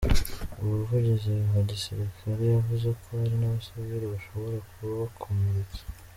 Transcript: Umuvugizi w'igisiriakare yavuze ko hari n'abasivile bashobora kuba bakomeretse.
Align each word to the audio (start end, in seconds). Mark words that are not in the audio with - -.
Umuvugizi 0.61 1.33
w'igisiriakare 1.53 2.43
yavuze 2.55 2.87
ko 3.01 3.07
hari 3.21 3.35
n'abasivile 3.37 4.05
bashobora 4.13 4.57
kuba 4.69 4.91
bakomeretse. 5.01 5.81